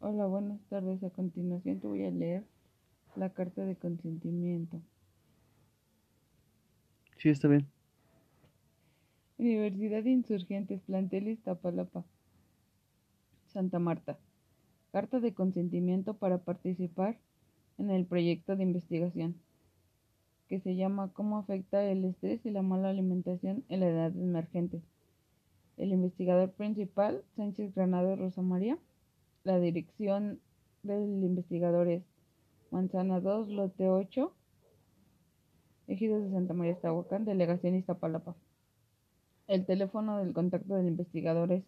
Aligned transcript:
Hola, 0.00 0.26
buenas 0.26 0.60
tardes. 0.68 1.02
A 1.04 1.10
continuación 1.10 1.80
te 1.80 1.86
voy 1.86 2.04
a 2.04 2.10
leer 2.10 2.44
la 3.16 3.30
carta 3.30 3.64
de 3.64 3.76
consentimiento. 3.76 4.80
Sí, 7.18 7.28
está 7.28 7.48
bien. 7.48 7.66
Universidad 9.38 10.02
de 10.02 10.10
Insurgentes, 10.10 10.80
plantel 10.82 11.28
Iztapalapa, 11.28 12.04
Santa 13.48 13.78
Marta. 13.78 14.18
Carta 14.90 15.20
de 15.20 15.34
consentimiento 15.34 16.14
para 16.14 16.38
participar 16.38 17.18
en 17.78 17.90
el 17.90 18.06
proyecto 18.06 18.56
de 18.56 18.62
investigación 18.64 19.36
que 20.48 20.60
se 20.60 20.76
llama 20.76 21.12
¿Cómo 21.14 21.38
afecta 21.38 21.82
el 21.84 22.04
estrés 22.04 22.44
y 22.44 22.50
la 22.50 22.62
mala 22.62 22.90
alimentación 22.90 23.64
en 23.68 23.80
la 23.80 23.88
edad 23.88 24.16
emergente? 24.16 24.82
El 25.76 25.92
investigador 25.92 26.52
principal, 26.52 27.24
Sánchez 27.36 27.74
Granado 27.74 28.16
Rosa 28.16 28.42
María. 28.42 28.78
La 29.44 29.58
dirección 29.58 30.40
del 30.82 31.24
investigador 31.24 31.88
es 31.88 32.02
Manzana 32.70 33.20
2, 33.20 33.48
lote 33.48 33.88
8, 33.88 34.32
Ejidos 35.88 36.22
de 36.24 36.30
Santa 36.30 36.54
María 36.54 36.72
Estahuacán, 36.72 37.24
Delegación 37.24 37.74
Iztapalapa. 37.74 38.36
El 39.48 39.66
teléfono 39.66 40.18
del 40.18 40.32
contacto 40.32 40.74
del 40.74 40.86
investigador 40.86 41.52
es 41.52 41.64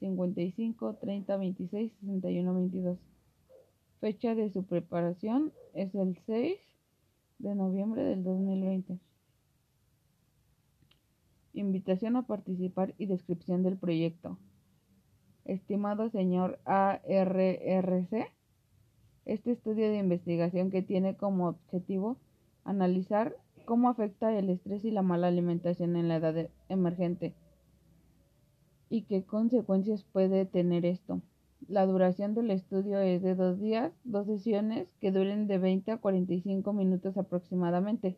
55 0.00 0.94
30 0.96 1.36
26 1.36 1.92
61 2.00 2.54
22. 2.54 2.98
Fecha 4.00 4.34
de 4.34 4.50
su 4.50 4.64
preparación 4.64 5.52
es 5.74 5.94
el 5.94 6.16
6 6.26 6.58
de 7.38 7.54
noviembre 7.54 8.04
del 8.04 8.22
2020. 8.22 8.98
Invitación 11.58 12.14
a 12.14 12.22
participar 12.22 12.94
y 12.98 13.06
descripción 13.06 13.64
del 13.64 13.76
proyecto. 13.76 14.38
Estimado 15.44 16.08
señor 16.08 16.60
ARRC, 16.64 18.30
este 19.24 19.50
estudio 19.50 19.88
de 19.88 19.98
investigación 19.98 20.70
que 20.70 20.82
tiene 20.82 21.16
como 21.16 21.48
objetivo 21.48 22.16
analizar 22.62 23.34
cómo 23.64 23.88
afecta 23.88 24.32
el 24.38 24.50
estrés 24.50 24.84
y 24.84 24.92
la 24.92 25.02
mala 25.02 25.26
alimentación 25.26 25.96
en 25.96 26.06
la 26.06 26.16
edad 26.18 26.48
emergente 26.68 27.34
y 28.88 29.02
qué 29.02 29.24
consecuencias 29.24 30.04
puede 30.04 30.46
tener 30.46 30.86
esto. 30.86 31.22
La 31.66 31.86
duración 31.86 32.36
del 32.36 32.52
estudio 32.52 33.00
es 33.00 33.20
de 33.20 33.34
dos 33.34 33.58
días, 33.58 33.92
dos 34.04 34.28
sesiones 34.28 34.94
que 35.00 35.10
duren 35.10 35.48
de 35.48 35.58
20 35.58 35.90
a 35.90 35.96
45 35.96 36.72
minutos 36.72 37.16
aproximadamente, 37.16 38.16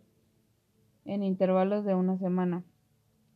en 1.06 1.22
intervalos 1.22 1.86
de 1.86 1.94
una 1.94 2.19
semana. 2.19 2.64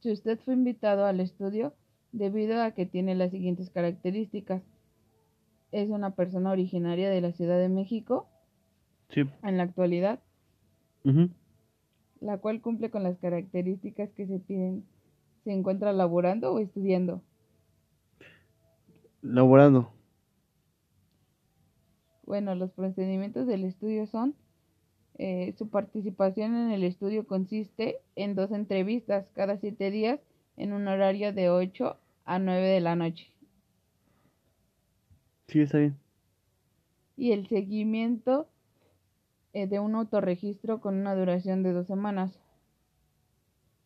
Si 0.05 0.13
usted 0.13 0.39
fue 0.41 0.53
invitado 0.53 1.07
al 1.07 1.19
estudio 1.19 1.73
debido 2.13 2.61
a 2.61 2.73
que 2.73 2.85
tiene 2.85 3.15
las 3.15 3.31
siguientes 3.31 3.71
características. 3.71 4.63
Es 5.73 5.89
una 5.89 6.15
persona 6.15 6.51
originaria 6.51 7.09
de 7.09 7.23
la 7.23 7.33
Ciudad 7.33 7.59
de 7.59 7.71
México 7.71 8.29
Sí. 9.09 9.23
en 9.43 9.57
la 9.57 9.63
actualidad, 9.63 10.21
la 12.21 12.37
cual 12.37 12.61
cumple 12.61 12.91
con 12.91 13.03
las 13.03 13.17
características 13.17 14.13
que 14.13 14.27
se 14.27 14.41
piden. 14.41 14.85
¿Se 15.43 15.53
encuentra 15.53 15.91
laborando 15.95 16.53
o 16.53 16.59
estudiando? 16.59 17.23
Laborando. 19.23 19.91
Bueno, 22.27 22.55
los 22.55 22.73
procedimientos 22.73 23.47
del 23.47 23.65
estudio 23.65 24.07
son, 24.07 24.35
eh, 25.17 25.55
su 25.57 25.69
participación 25.69 26.57
en 26.57 26.73
el 26.73 26.83
estudio 26.83 27.27
consiste 27.27 28.01
en 28.17 28.35
dos 28.35 28.51
entrevistas 28.51 29.27
cada 29.35 29.57
siete 29.59 29.91
días 29.91 30.21
en 30.57 30.73
un 30.73 30.89
horario 30.89 31.33
de 31.33 31.51
8 31.51 31.97
a 32.25 32.39
9 32.39 32.61
de 32.67 32.81
la 32.81 32.97
noche. 32.97 33.31
Sí, 35.49 35.61
está 35.61 35.79
bien. 35.79 35.97
Y 37.17 37.33
el 37.33 37.47
seguimiento 37.47 38.49
eh, 39.53 39.69
de 39.69 39.79
un 39.79 39.95
autorregistro 39.95 40.81
con 40.81 40.97
una 40.97 41.15
duración 41.15 41.63
de 41.63 41.73
dos 41.73 41.87
semanas. 41.87 42.41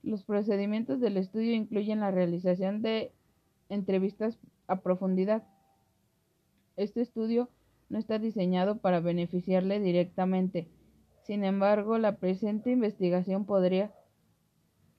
Los 0.03 0.25
procedimientos 0.25 1.01
del 1.01 1.19
estudio 1.19 1.53
incluyen 1.53 2.01
la 2.01 2.11
realización 2.11 2.81
de 2.81 3.13
entrevistas 3.69 4.39
a 4.67 4.81
profundidad. 4.81 5.47
Este 6.77 7.03
estudio 7.03 7.51
no 7.91 7.99
está 7.99 8.19
diseñado 8.19 8.79
para 8.79 9.01
beneficiarle 9.01 9.81
directamente. 9.81 10.69
Sin 11.29 11.45
embargo, 11.45 11.99
la 11.99 12.17
presente 12.17 12.71
investigación 12.71 13.45
podría, 13.45 13.93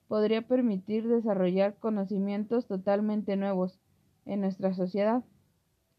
podría 0.08 0.44
permitir 0.44 1.08
desarrollar 1.08 1.80
conocimientos 1.80 2.68
totalmente 2.68 3.36
nuevos 3.36 3.80
en 4.28 4.42
nuestra 4.42 4.76
sociedad 4.76 5.24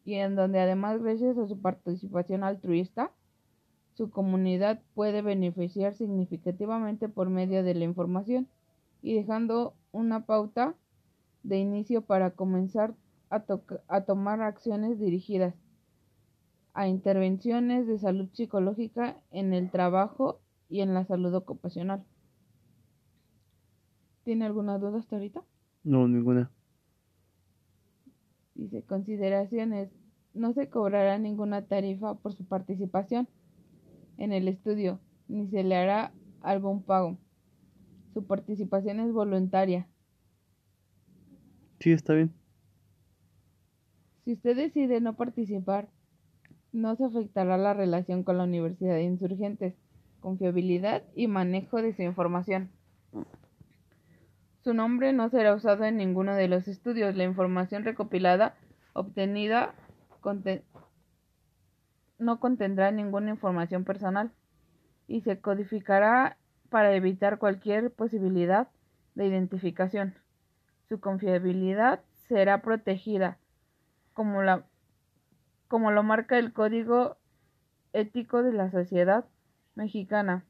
y 0.04 0.14
en 0.14 0.36
donde 0.36 0.60
además 0.60 1.02
gracias 1.02 1.36
a 1.36 1.48
su 1.48 1.60
participación 1.60 2.44
altruista, 2.44 3.10
su 3.94 4.10
comunidad 4.10 4.80
puede 4.94 5.20
beneficiar 5.20 5.96
significativamente 5.96 7.08
por 7.08 7.28
medio 7.28 7.64
de 7.64 7.74
la 7.74 7.82
información 7.82 8.46
y 9.02 9.14
dejando 9.14 9.74
una 9.90 10.26
pauta 10.26 10.76
de 11.42 11.58
inicio 11.58 12.02
para 12.02 12.30
comenzar 12.30 12.94
a, 13.30 13.44
a 13.88 14.00
tomar 14.02 14.42
acciones 14.42 15.00
dirigidas 15.00 15.56
a 16.72 16.88
intervenciones 16.88 17.86
de 17.86 17.98
salud 17.98 18.28
psicológica 18.32 19.20
en 19.30 19.52
el 19.52 19.70
trabajo 19.70 20.40
y 20.68 20.80
en 20.80 20.94
la 20.94 21.04
salud 21.04 21.34
ocupacional. 21.34 22.04
¿Tiene 24.24 24.46
alguna 24.46 24.78
duda 24.78 24.98
hasta 24.98 25.16
ahorita? 25.16 25.42
No, 25.82 26.06
ninguna. 26.06 26.50
Dice, 28.54 28.82
consideraciones. 28.82 29.90
No 30.34 30.52
se 30.52 30.68
cobrará 30.68 31.18
ninguna 31.18 31.66
tarifa 31.66 32.14
por 32.14 32.34
su 32.34 32.44
participación 32.46 33.28
en 34.16 34.32
el 34.32 34.46
estudio, 34.46 35.00
ni 35.28 35.48
se 35.48 35.64
le 35.64 35.74
hará 35.76 36.12
algún 36.42 36.82
pago. 36.82 37.18
Su 38.12 38.26
participación 38.26 39.00
es 39.00 39.12
voluntaria. 39.12 39.88
Sí, 41.80 41.92
está 41.92 42.14
bien. 42.14 42.32
Si 44.24 44.34
usted 44.34 44.54
decide 44.54 45.00
no 45.00 45.16
participar, 45.16 45.88
no 46.72 46.96
se 46.96 47.04
afectará 47.04 47.56
la 47.56 47.74
relación 47.74 48.22
con 48.22 48.38
la 48.38 48.44
Universidad 48.44 48.94
de 48.94 49.02
Insurgentes, 49.02 49.74
confiabilidad 50.20 51.02
y 51.14 51.26
manejo 51.26 51.82
de 51.82 51.94
su 51.94 52.02
información. 52.02 52.70
Su 54.62 54.74
nombre 54.74 55.12
no 55.12 55.30
será 55.30 55.54
usado 55.54 55.84
en 55.84 55.96
ninguno 55.96 56.34
de 56.34 56.48
los 56.48 56.68
estudios. 56.68 57.16
La 57.16 57.24
información 57.24 57.84
recopilada 57.84 58.54
obtenida 58.92 59.74
no 62.18 62.40
contendrá 62.40 62.90
ninguna 62.90 63.30
información 63.30 63.84
personal 63.84 64.32
y 65.08 65.22
se 65.22 65.40
codificará 65.40 66.36
para 66.68 66.94
evitar 66.94 67.38
cualquier 67.38 67.90
posibilidad 67.90 68.68
de 69.14 69.26
identificación. 69.26 70.14
Su 70.88 71.00
confiabilidad 71.00 72.00
será 72.28 72.62
protegida 72.62 73.38
como, 74.12 74.42
la, 74.42 74.66
como 75.70 75.92
lo 75.92 76.02
marca 76.02 76.36
el 76.36 76.52
Código 76.52 77.16
Ético 77.92 78.42
de 78.42 78.52
la 78.52 78.72
Sociedad 78.72 79.24
Mexicana 79.76 80.44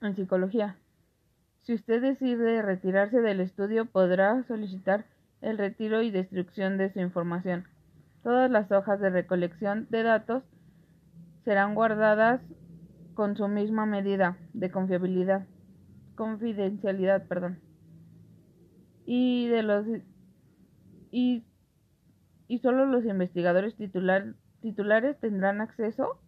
en 0.00 0.14
Psicología. 0.14 0.76
Si 1.62 1.74
usted 1.74 2.00
decide 2.00 2.62
retirarse 2.62 3.20
del 3.20 3.40
estudio, 3.40 3.86
podrá 3.86 4.44
solicitar 4.44 5.06
el 5.40 5.58
retiro 5.58 6.02
y 6.02 6.12
destrucción 6.12 6.78
de 6.78 6.92
su 6.92 7.00
información. 7.00 7.64
Todas 8.22 8.48
las 8.48 8.70
hojas 8.70 9.00
de 9.00 9.10
recolección 9.10 9.88
de 9.90 10.04
datos 10.04 10.44
serán 11.44 11.74
guardadas 11.74 12.40
con 13.14 13.36
su 13.36 13.48
misma 13.48 13.86
medida 13.86 14.38
de 14.52 14.70
confiabilidad, 14.70 15.48
confidencialidad, 16.14 17.26
perdón. 17.26 17.58
Y 19.04 19.48
de 19.48 19.64
los 19.64 19.84
y, 21.10 21.42
y 22.50 22.58
solo 22.58 22.84
los 22.84 23.04
investigadores 23.04 23.76
titular, 23.76 24.34
titulares 24.60 25.16
tendrán 25.20 25.60
acceso 25.60 26.20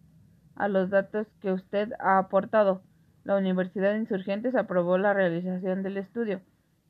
a 0.55 0.69
los 0.69 0.89
datos 0.89 1.27
que 1.41 1.51
usted 1.51 1.91
ha 1.99 2.17
aportado. 2.17 2.81
La 3.25 3.35
Universidad 3.35 3.91
de 3.91 3.99
Insurgentes 3.99 4.55
aprobó 4.55 4.97
la 4.97 5.13
realización 5.13 5.83
del 5.83 5.97
estudio. 5.97 6.39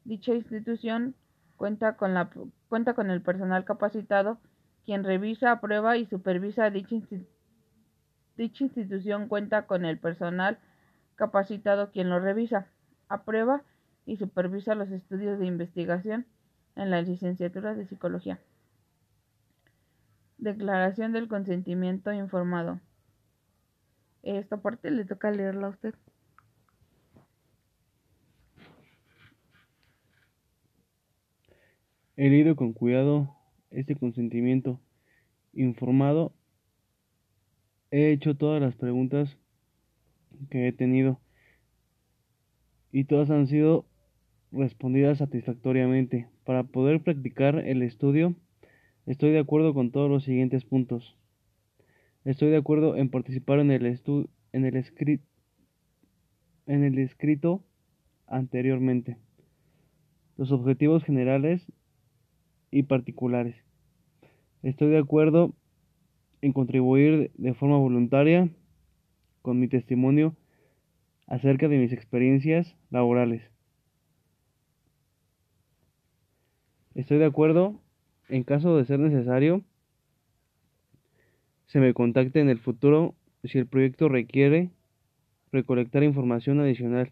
Dicha 0.05 0.35
institución 0.35 1.15
cuenta 1.57 1.97
con, 1.97 2.15
el 2.15 3.21
personal 3.23 3.65
capacitado 3.65 4.37
quien 4.85 5.03
revisa, 5.03 5.53
aprueba 5.53 5.97
y 5.97 6.05
supervisa 6.05 6.69
dicha, 6.69 6.95
dicha 8.37 8.63
institución 8.65 9.29
cuenta 9.29 9.65
con 9.65 9.83
el 9.83 9.97
personal 9.97 10.59
capacitado 11.15 11.89
quien 11.89 12.11
lo 12.11 12.19
revisa, 12.19 12.67
aprueba 13.09 13.63
y 14.05 14.17
supervisa 14.17 14.75
los 14.75 14.91
estudios 14.91 15.39
de 15.39 15.47
investigación 15.47 16.27
en 16.75 16.91
la 16.91 17.01
licenciatura 17.01 17.73
de 17.73 17.87
psicología. 17.87 18.39
Declaración 20.43 21.13
del 21.13 21.29
consentimiento 21.29 22.11
informado. 22.11 22.81
Esta 24.23 24.57
parte 24.57 24.91
le 24.91 25.05
toca 25.05 25.31
leerla 25.31 25.67
a 25.67 25.69
usted. 25.69 25.95
He 32.17 32.29
leído 32.29 32.57
con 32.57 32.73
cuidado 32.73 33.33
este 33.71 33.95
consentimiento 33.95 34.81
informado. 35.53 36.33
He 37.89 38.11
hecho 38.11 38.35
todas 38.35 38.61
las 38.61 38.75
preguntas 38.75 39.37
que 40.49 40.67
he 40.67 40.73
tenido 40.73 41.21
y 42.91 43.05
todas 43.05 43.29
han 43.29 43.47
sido 43.47 43.85
respondidas 44.51 45.19
satisfactoriamente. 45.19 46.27
Para 46.43 46.63
poder 46.63 47.01
practicar 47.01 47.59
el 47.59 47.81
estudio, 47.81 48.35
estoy 49.05 49.31
de 49.31 49.39
acuerdo 49.39 49.73
con 49.73 49.91
todos 49.91 50.09
los 50.09 50.23
siguientes 50.23 50.65
puntos. 50.65 51.17
Estoy 52.25 52.49
de 52.49 52.57
acuerdo 52.57 52.95
en 52.95 53.09
participar 53.09 53.59
en 53.59 53.71
el, 53.71 53.85
estu 53.85 54.29
en 54.53 54.65
el, 54.65 54.85
en 56.67 56.83
el 56.83 56.97
escrito 56.99 57.63
anteriormente. 58.27 59.17
Los 60.37 60.51
objetivos 60.51 61.03
generales 61.03 61.71
y 62.71 62.83
particulares. 62.83 63.55
Estoy 64.63 64.89
de 64.89 64.97
acuerdo 64.97 65.53
en 66.41 66.53
contribuir 66.53 67.31
de 67.35 67.53
forma 67.53 67.77
voluntaria 67.77 68.49
con 69.41 69.59
mi 69.59 69.67
testimonio 69.67 70.35
acerca 71.27 71.67
de 71.67 71.77
mis 71.77 71.91
experiencias 71.91 72.75
laborales. 72.89 73.43
Estoy 76.95 77.17
de 77.17 77.25
acuerdo 77.25 77.82
en 78.33 78.43
caso 78.43 78.75
de 78.75 78.85
ser 78.85 78.99
necesario 78.99 79.61
se 81.67 81.79
me 81.79 81.93
contacte 81.93 82.39
en 82.39 82.49
el 82.49 82.57
futuro 82.57 83.13
si 83.43 83.59
el 83.59 83.67
proyecto 83.67 84.09
requiere 84.09 84.71
recolectar 85.51 86.01
información 86.01 86.59
adicional 86.59 87.11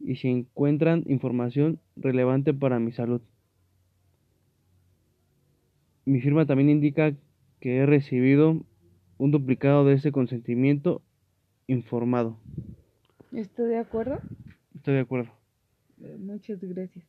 y 0.00 0.16
si 0.16 0.26
encuentran 0.26 1.04
información 1.06 1.78
relevante 1.94 2.52
para 2.52 2.80
mi 2.80 2.90
salud. 2.90 3.22
Mi 6.04 6.20
firma 6.20 6.46
también 6.46 6.68
indica 6.68 7.14
que 7.60 7.76
he 7.76 7.86
recibido 7.86 8.60
un 9.18 9.30
duplicado 9.30 9.84
de 9.84 9.94
ese 9.94 10.10
consentimiento 10.10 11.00
informado. 11.68 12.40
¿Estoy 13.30 13.68
de 13.68 13.78
acuerdo? 13.78 14.18
Estoy 14.74 14.94
de 14.94 15.00
acuerdo. 15.00 15.30
Eh, 16.02 16.16
Muchas 16.18 16.60
gracias. 16.60 17.04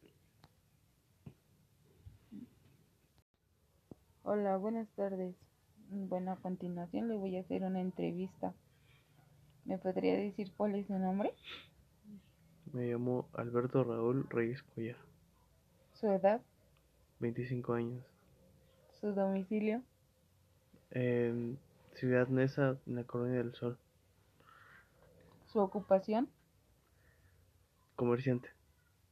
Hola, 4.26 4.56
buenas 4.58 4.88
tardes. 4.96 5.36
Bueno, 5.90 6.32
a 6.32 6.38
continuación 6.38 7.10
le 7.10 7.16
voy 7.16 7.36
a 7.36 7.42
hacer 7.42 7.64
una 7.64 7.82
entrevista. 7.82 8.54
¿Me 9.66 9.78
podría 9.78 10.16
decir 10.16 10.52
cuál 10.56 10.76
es 10.76 10.88
su 10.88 10.98
nombre? 10.98 11.34
Me 12.74 12.88
llamo 12.88 13.28
Alberto 13.34 13.84
Raúl 13.84 14.28
Reyes 14.30 14.64
Cuellar, 14.64 14.98
¿Su 15.94 16.08
edad? 16.08 16.42
25 17.20 17.74
años. 17.74 18.04
¿Su 19.00 19.14
domicilio? 19.14 19.84
En 20.92 21.60
Ciudad 21.96 22.28
Neza, 22.30 22.78
en 22.88 22.96
la 22.96 23.04
Colonia 23.04 23.40
del 23.40 23.54
Sol. 23.54 23.78
¿Su 25.46 25.60
ocupación? 25.60 26.30
Comerciante. 27.96 28.50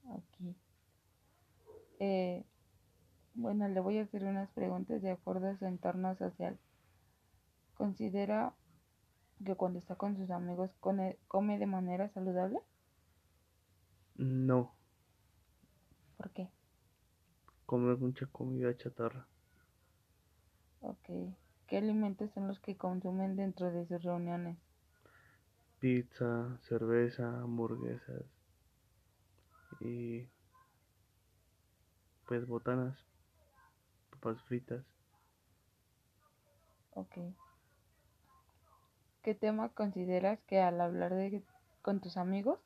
Aquí. 0.10 0.56
Eh, 2.00 2.44
bueno, 3.34 3.68
le 3.68 3.80
voy 3.82 3.98
a 3.98 4.04
hacer 4.04 4.24
unas 4.24 4.50
preguntas 4.52 5.02
de 5.02 5.12
acuerdo 5.12 5.50
a 5.50 5.58
su 5.58 5.66
entorno 5.66 6.16
social. 6.16 6.58
¿Considera 7.74 8.56
que 9.46 9.56
cuando 9.56 9.80
está 9.80 9.96
con 9.96 10.16
sus 10.18 10.32
amigos 10.32 10.72
come, 10.80 11.18
de 11.60 11.66
manera 11.68 12.10
saludable? 12.10 12.60
No, 14.18 14.74
¿Por 16.18 16.30
qué? 16.32 16.50
comer 17.66 17.98
mucha 17.98 18.28
comida 18.28 18.78
chatarra. 18.78 19.28
Ok. 20.82 21.10
¿Qué 21.66 21.78
alimentos 21.78 22.30
son 22.34 22.48
los 22.48 22.60
que 22.60 22.78
consumen 22.78 23.36
dentro 23.36 23.72
de 23.72 23.88
sus 23.88 24.04
reuniones? 24.04 24.60
Pizza, 25.80 26.58
cerveza, 26.62 27.42
hamburguesas 27.42 28.24
y 29.82 30.30
pues 32.28 32.48
botanas, 32.48 32.98
papas 34.22 34.42
fritas. 34.44 34.86
Ok. 36.92 37.18
¿Qué 39.24 39.36
tema 39.36 39.70
consideras 39.70 40.40
que 40.48 40.60
al 40.60 40.80
hablar 40.80 41.14
de, 41.14 41.44
con 41.82 42.02
tus 42.02 42.18
amigos 42.18 42.60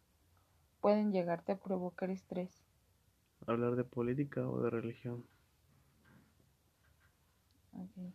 pueden 0.82 1.12
llegarte 1.12 1.54
a 1.54 1.58
provocar 1.58 2.10
estrés? 2.10 2.52
Hablar 3.48 3.76
de 3.76 3.84
política 3.84 4.48
o 4.48 4.62
de 4.62 4.70
religión. 4.70 5.26
Ok. 7.74 8.14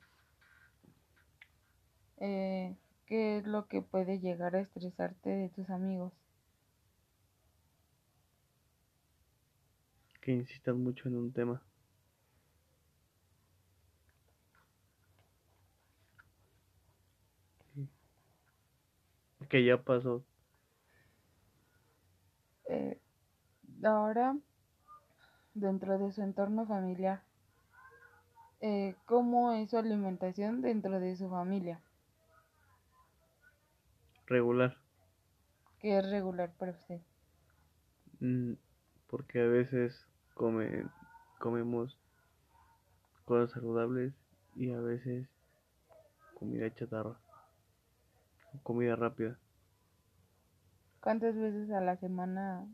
Eh, 2.18 2.76
¿qué 3.06 3.38
es 3.38 3.46
lo 3.46 3.66
que 3.66 3.82
puede 3.82 4.20
llegar 4.20 4.54
a 4.56 4.60
estresarte 4.60 5.30
de 5.30 5.48
tus 5.48 5.70
amigos? 5.70 6.12
Que 10.20 10.32
insistan 10.32 10.82
mucho 10.82 11.08
en 11.08 11.16
un 11.16 11.32
tema. 11.32 11.62
Que 19.50 19.64
ya 19.64 19.82
pasó. 19.82 20.24
Eh, 22.68 22.98
ahora, 23.82 24.36
dentro 25.54 25.98
de 25.98 26.12
su 26.12 26.22
entorno 26.22 26.66
familiar, 26.66 27.22
eh, 28.60 28.94
¿cómo 29.06 29.52
es 29.52 29.70
su 29.70 29.76
alimentación 29.76 30.62
dentro 30.62 31.00
de 31.00 31.16
su 31.16 31.28
familia? 31.28 31.82
Regular. 34.26 34.76
¿Qué 35.80 35.98
es 35.98 36.08
regular 36.08 36.52
para 36.56 36.70
usted? 36.72 37.00
Mm, 38.20 38.52
porque 39.08 39.40
a 39.40 39.46
veces 39.46 40.06
come, 40.34 40.84
comemos 41.40 41.98
cosas 43.24 43.50
saludables 43.50 44.14
y 44.54 44.70
a 44.70 44.80
veces 44.80 45.28
comida 46.34 46.72
chatarra, 46.74 47.18
comida 48.62 48.96
rápida, 48.96 49.38
¿Cuántas 51.02 51.34
veces 51.36 51.70
a 51.72 51.80
la 51.82 51.96
semana 51.98 52.66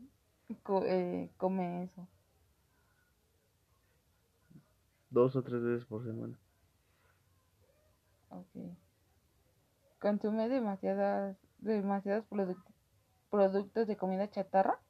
co- 0.63 0.85
eh, 0.85 1.31
come 1.37 1.83
eso? 1.85 2.07
dos 5.09 5.35
o 5.35 5.43
tres 5.43 5.61
veces 5.61 5.85
por 5.85 6.03
semana. 6.05 6.39
Ok. 8.29 8.77
¿Consume 9.99 10.49
demasiadas, 10.49 11.37
demasiados 11.59 12.25
produc- 12.29 12.73
productos 13.29 13.87
de 13.87 13.97
comida 13.97 14.29
chatarra? 14.29 14.81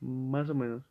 Más 0.00 0.48
o 0.50 0.54
menos. 0.54 0.84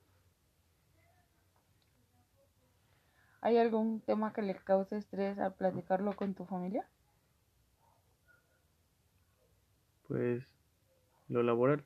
¿Hay 3.44 3.60
algún 3.60 4.02
tema 4.02 4.34
que 4.34 4.42
le 4.42 4.56
cause 4.56 4.98
estrés 4.98 5.38
al 5.38 5.54
platicarlo 5.54 6.16
con 6.16 6.34
tu 6.34 6.46
familia? 6.46 6.90
Pues 10.08 10.44
lo 11.30 11.44
laboral, 11.44 11.86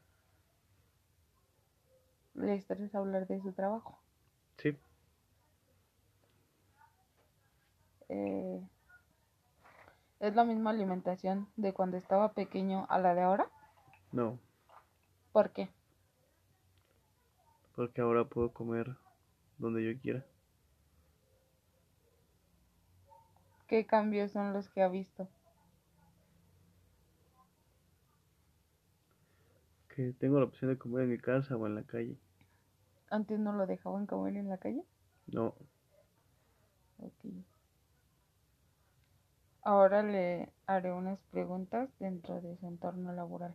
¿Le 2.36 2.54
estresa 2.56 3.00
hablar 3.00 3.28
de 3.28 3.42
su 3.42 3.52
trabajo? 3.52 4.00
sí, 4.58 4.78
Eh, 8.10 8.60
¿Es 10.20 10.36
la 10.36 10.44
misma 10.44 10.70
alimentación 10.70 11.48
de 11.56 11.74
cuando 11.74 11.98
estaba 11.98 12.34
pequeño 12.34 12.86
a 12.88 13.00
la 13.00 13.16
de 13.16 13.22
ahora? 13.24 13.50
no, 14.12 14.40
¿Por 15.32 15.52
qué? 15.52 15.70
porque 17.76 18.02
ahora 18.02 18.26
puedo 18.26 18.52
comer 18.52 18.98
donde 19.58 19.86
yo 19.86 20.00
quiera. 20.02 20.26
¿Qué 23.68 23.86
cambios 23.86 24.32
son 24.32 24.54
los 24.54 24.70
que 24.70 24.82
ha 24.82 24.88
visto? 24.88 25.28
Que 29.90 30.14
tengo 30.14 30.40
la 30.40 30.46
opción 30.46 30.72
de 30.72 30.78
comer 30.78 31.04
en 31.04 31.12
mi 31.12 31.18
casa 31.18 31.58
o 31.58 31.68
en 31.68 31.76
la 31.76 31.84
calle. 31.84 32.18
¿Antes 33.10 33.40
no 33.40 33.54
lo 33.54 33.68
dejaban 33.68 34.06
comer 34.06 34.38
en 34.38 34.50
la 34.50 34.58
calle? 34.58 34.84
No, 35.28 35.56
Ok. 37.00 37.26
Ahora 39.62 40.02
le 40.02 40.52
haré 40.66 40.92
unas 40.92 41.22
preguntas 41.24 41.90
dentro 42.00 42.42
de 42.42 42.56
su 42.58 42.68
entorno 42.68 43.12
laboral. 43.14 43.54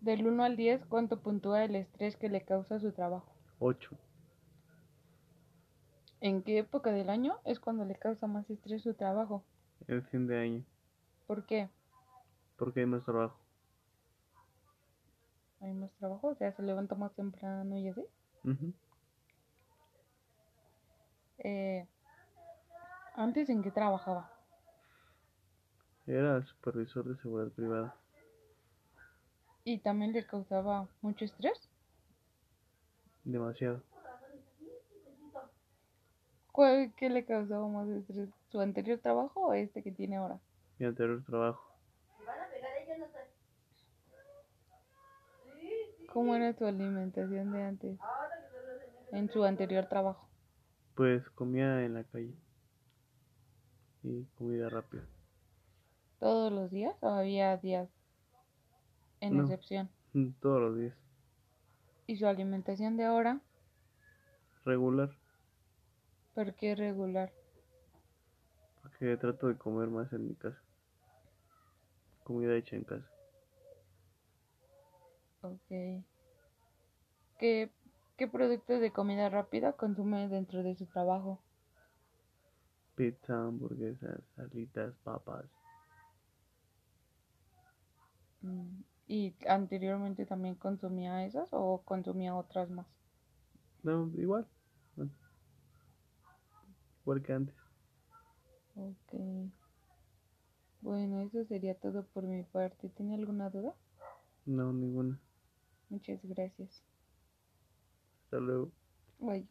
Del 0.00 0.26
1 0.26 0.44
al 0.44 0.56
10, 0.56 0.86
¿cuánto 0.86 1.20
puntúa 1.20 1.64
el 1.64 1.76
estrés 1.76 2.16
que 2.16 2.28
le 2.28 2.44
causa 2.44 2.78
su 2.80 2.92
trabajo? 2.92 3.34
8. 3.58 3.96
¿En 6.20 6.42
qué 6.42 6.58
época 6.58 6.92
del 6.92 7.10
año 7.10 7.38
es 7.44 7.60
cuando 7.60 7.84
le 7.84 7.94
causa 7.96 8.26
más 8.26 8.48
estrés 8.50 8.82
su 8.82 8.94
trabajo? 8.94 9.42
En 9.88 10.02
fin 10.06 10.26
de 10.26 10.38
año, 10.38 10.64
¿Por 11.26 11.44
qué? 11.46 11.68
porque 12.56 12.80
hay 12.80 12.86
más 12.86 13.04
trabajo. 13.04 13.38
hay 15.60 15.72
más 15.72 15.90
trabajo, 15.98 16.28
o 16.28 16.34
sea, 16.34 16.52
se 16.52 16.62
levanta 16.62 16.94
más 16.94 17.12
temprano 17.14 17.76
y 17.78 17.88
así. 17.88 18.02
Eh, 21.38 21.86
antes 23.14 23.48
en 23.48 23.62
qué 23.62 23.70
trabajaba? 23.70 24.30
Era 26.06 26.42
supervisor 26.46 27.04
de 27.04 27.16
seguridad 27.22 27.52
privada. 27.52 27.94
Y 29.64 29.78
también 29.78 30.12
le 30.12 30.26
causaba 30.26 30.88
mucho 31.02 31.24
estrés. 31.24 31.70
Demasiado. 33.24 33.82
¿Cuál, 36.60 36.92
¿Qué 36.94 37.08
le 37.08 37.24
causaba 37.24 37.66
más 37.68 37.88
estrés? 37.88 38.28
¿Su 38.52 38.60
anterior 38.60 38.98
trabajo 38.98 39.46
o 39.46 39.54
este 39.54 39.82
que 39.82 39.92
tiene 39.92 40.16
ahora? 40.18 40.38
Mi 40.78 40.84
anterior 40.84 41.24
trabajo. 41.24 41.74
¿Cómo 46.12 46.34
era 46.34 46.52
tu 46.52 46.66
alimentación 46.66 47.50
de 47.52 47.62
antes? 47.62 47.98
En 49.10 49.30
su 49.30 49.42
anterior 49.42 49.86
trabajo. 49.88 50.28
Pues 50.96 51.26
comía 51.30 51.82
en 51.82 51.94
la 51.94 52.04
calle. 52.04 52.34
Y 54.02 54.26
comida 54.36 54.68
rápida. 54.68 55.06
¿Todos 56.18 56.52
los 56.52 56.70
días 56.70 56.94
o 57.00 57.08
había 57.08 57.56
días 57.56 57.88
en 59.20 59.38
No. 59.38 59.44
excepción? 59.44 59.88
Mm, 60.12 60.32
Todos 60.42 60.60
los 60.60 60.76
días. 60.76 60.94
¿Y 62.06 62.16
su 62.18 62.26
alimentación 62.26 62.98
de 62.98 63.04
ahora? 63.06 63.40
Regular. 64.66 65.19
¿Por 66.34 66.54
qué 66.54 66.74
regular? 66.74 67.32
Porque 68.82 69.16
trato 69.16 69.48
de 69.48 69.56
comer 69.56 69.88
más 69.88 70.12
en 70.12 70.28
mi 70.28 70.34
casa. 70.34 70.60
Comida 72.24 72.56
hecha 72.56 72.76
en 72.76 72.84
casa. 72.84 73.10
Ok. 75.42 76.04
¿Qué, 77.38 77.70
qué 78.16 78.28
productos 78.28 78.80
de 78.80 78.92
comida 78.92 79.28
rápida 79.30 79.72
consume 79.72 80.28
dentro 80.28 80.62
de 80.62 80.76
su 80.76 80.86
trabajo? 80.86 81.42
Pizza, 82.94 83.34
hamburguesas, 83.46 84.20
alitas, 84.36 84.94
papas. 85.02 85.46
Mm, 88.42 88.82
¿Y 89.08 89.34
anteriormente 89.48 90.26
también 90.26 90.54
consumía 90.54 91.24
esas 91.24 91.48
o 91.52 91.82
consumía 91.84 92.34
otras 92.36 92.70
más? 92.70 92.86
No, 93.82 94.10
igual. 94.16 94.46
Igual 97.10 97.22
que 97.22 97.32
antes. 97.32 97.56
Ok. 98.74 99.14
Bueno, 100.82 101.22
eso 101.22 101.42
sería 101.46 101.74
todo 101.78 102.06
por 102.08 102.24
mi 102.24 102.42
parte. 102.44 102.90
¿Tiene 102.90 103.14
alguna 103.14 103.48
duda? 103.48 103.74
No, 104.44 104.70
ninguna. 104.74 105.22
Muchas 105.90 106.24
gracias. 106.24 106.82
Hasta 108.24 108.38
luego. 108.40 108.72
Bye. 109.20 109.48